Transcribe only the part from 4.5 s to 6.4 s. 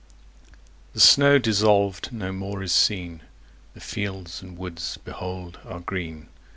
woods, behold! are green.